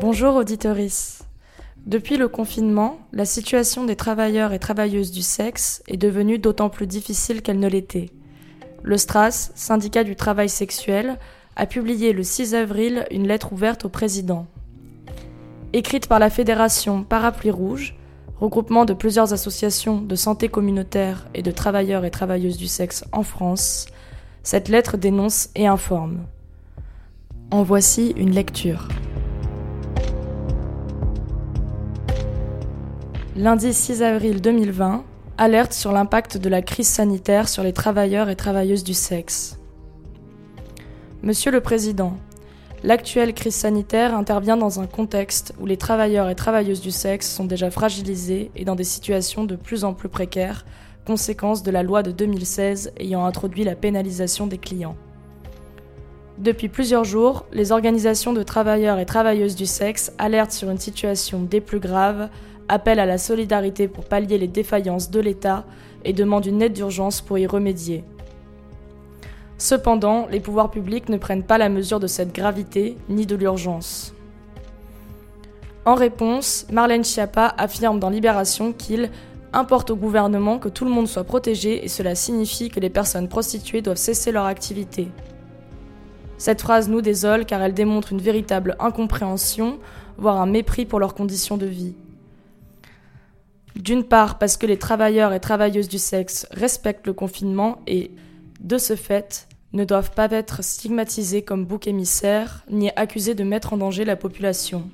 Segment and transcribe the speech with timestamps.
[0.00, 1.22] Bonjour auditoris.
[1.86, 6.86] Depuis le confinement, la situation des travailleurs et travailleuses du sexe est devenue d'autant plus
[6.86, 8.10] difficile qu'elle ne l'était.
[8.82, 11.18] Le STRAS, syndicat du travail sexuel,
[11.56, 14.46] a publié le 6 avril une lettre ouverte au président.
[15.72, 17.96] Écrite par la Fédération Parapluie Rouge,
[18.42, 23.22] regroupement de plusieurs associations de santé communautaire et de travailleurs et travailleuses du sexe en
[23.22, 23.86] France,
[24.42, 26.24] cette lettre dénonce et informe.
[27.52, 28.88] En voici une lecture.
[33.36, 35.04] Lundi 6 avril 2020,
[35.38, 39.56] alerte sur l'impact de la crise sanitaire sur les travailleurs et travailleuses du sexe.
[41.22, 42.16] Monsieur le Président,
[42.84, 47.44] l'actuelle crise sanitaire intervient dans un contexte où les travailleurs et travailleuses du sexe sont
[47.44, 50.64] déjà fragilisés et dans des situations de plus en plus précaires,
[51.06, 54.96] conséquence de la loi de 2016 ayant introduit la pénalisation des clients.
[56.38, 61.42] Depuis plusieurs jours, les organisations de travailleurs et travailleuses du sexe alertent sur une situation
[61.42, 62.28] des plus graves
[62.68, 65.64] appelle à la solidarité pour pallier les défaillances de l'État
[66.04, 68.02] et demande une aide d'urgence pour y remédier.
[69.58, 74.14] Cependant, les pouvoirs publics ne prennent pas la mesure de cette gravité ni de l'urgence.
[75.84, 79.10] En réponse, Marlène Schiappa affirme dans Libération qu'il
[79.52, 83.28] importe au gouvernement que tout le monde soit protégé et cela signifie que les personnes
[83.28, 85.08] prostituées doivent cesser leur activité.
[86.38, 89.78] Cette phrase nous désole car elle démontre une véritable incompréhension,
[90.18, 91.94] voire un mépris pour leurs conditions de vie.
[93.76, 98.10] D'une part parce que les travailleurs et travailleuses du sexe respectent le confinement et,
[98.62, 103.72] de ce fait, ne doivent pas être stigmatisés comme boucs émissaires ni accusés de mettre
[103.72, 104.90] en danger la population.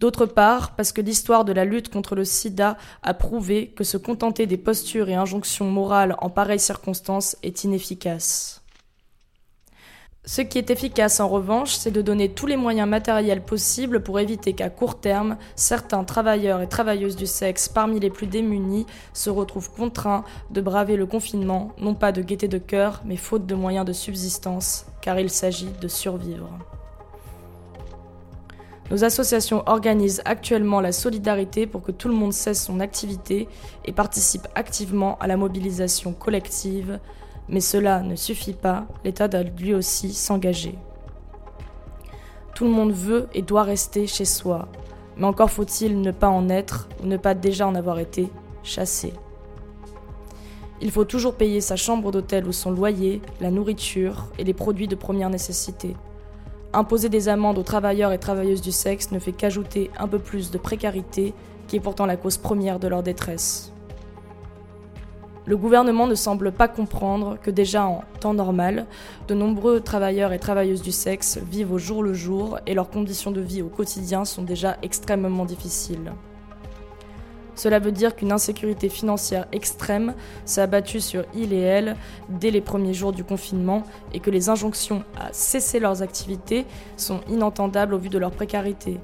[0.00, 3.96] D'autre part, parce que l'histoire de la lutte contre le sida a prouvé que se
[3.96, 8.62] contenter des postures et injonctions morales en pareilles circonstances est inefficace.
[10.30, 14.20] Ce qui est efficace en revanche, c'est de donner tous les moyens matériels possibles pour
[14.20, 18.84] éviter qu'à court terme, certains travailleurs et travailleuses du sexe parmi les plus démunis
[19.14, 23.46] se retrouvent contraints de braver le confinement, non pas de gaieté de cœur, mais faute
[23.46, 26.50] de moyens de subsistance, car il s'agit de survivre.
[28.90, 33.48] Nos associations organisent actuellement la solidarité pour que tout le monde cesse son activité
[33.86, 37.00] et participe activement à la mobilisation collective
[37.48, 40.76] mais cela ne suffit pas, l'État doit lui aussi s'engager.
[42.54, 44.68] Tout le monde veut et doit rester chez soi,
[45.16, 48.30] mais encore faut-il ne pas en être ou ne pas déjà en avoir été
[48.62, 49.12] chassé.
[50.80, 54.86] Il faut toujours payer sa chambre d'hôtel ou son loyer, la nourriture et les produits
[54.86, 55.96] de première nécessité.
[56.72, 60.50] Imposer des amendes aux travailleurs et travailleuses du sexe ne fait qu'ajouter un peu plus
[60.50, 61.34] de précarité,
[61.66, 63.72] qui est pourtant la cause première de leur détresse.
[65.48, 68.84] Le gouvernement ne semble pas comprendre que déjà en temps normal,
[69.28, 73.30] de nombreux travailleurs et travailleuses du sexe vivent au jour le jour et leurs conditions
[73.30, 76.12] de vie au quotidien sont déjà extrêmement difficiles.
[77.54, 80.12] Cela veut dire qu'une insécurité financière extrême
[80.44, 81.96] s'est abattue sur ils et elles
[82.28, 86.66] dès les premiers jours du confinement et que les injonctions à cesser leurs activités
[86.98, 89.00] sont inentendables au vu de leur précarité.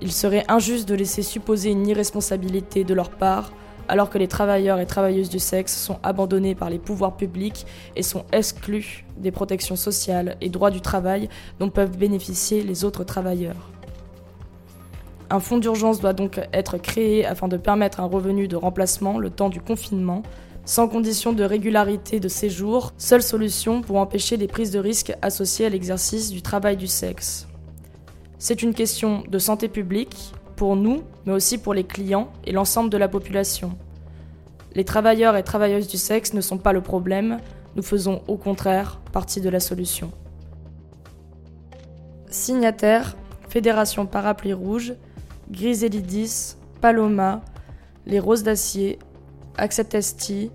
[0.00, 3.50] Il serait injuste de laisser supposer une irresponsabilité de leur part
[3.90, 8.04] alors que les travailleurs et travailleuses du sexe sont abandonnés par les pouvoirs publics et
[8.04, 11.28] sont exclus des protections sociales et droits du travail
[11.58, 13.68] dont peuvent bénéficier les autres travailleurs.
[15.28, 19.28] Un fonds d'urgence doit donc être créé afin de permettre un revenu de remplacement le
[19.28, 20.22] temps du confinement,
[20.64, 25.66] sans condition de régularité de séjour, seule solution pour empêcher les prises de risques associées
[25.66, 27.48] à l'exercice du travail du sexe.
[28.38, 32.90] C'est une question de santé publique, pour nous, mais aussi pour les clients et l'ensemble
[32.90, 33.78] de la population.
[34.74, 37.38] Les travailleurs et travailleuses du sexe ne sont pas le problème,
[37.76, 40.12] nous faisons au contraire partie de la solution.
[42.28, 43.16] Signataires
[43.48, 44.92] Fédération Parapluie Rouge,
[45.50, 47.40] Griselidis, Paloma,
[48.04, 48.98] Les Roses d'Acier,
[49.56, 50.50] Acceptesti,